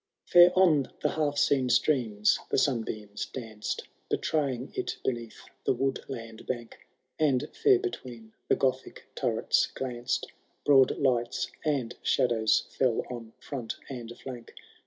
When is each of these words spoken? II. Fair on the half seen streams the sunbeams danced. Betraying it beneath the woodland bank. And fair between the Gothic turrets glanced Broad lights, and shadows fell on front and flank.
II. 0.01 0.31
Fair 0.47 0.51
on 0.59 0.89
the 1.03 1.09
half 1.09 1.37
seen 1.37 1.69
streams 1.69 2.39
the 2.49 2.57
sunbeams 2.57 3.27
danced. 3.27 3.83
Betraying 4.09 4.71
it 4.73 4.97
beneath 5.03 5.43
the 5.63 5.73
woodland 5.73 6.47
bank. 6.47 6.87
And 7.19 7.47
fair 7.55 7.77
between 7.77 8.33
the 8.47 8.55
Gothic 8.55 9.03
turrets 9.13 9.67
glanced 9.67 10.31
Broad 10.65 10.97
lights, 10.97 11.51
and 11.63 11.95
shadows 12.01 12.63
fell 12.79 13.05
on 13.11 13.33
front 13.39 13.75
and 13.91 14.11
flank. 14.17 14.55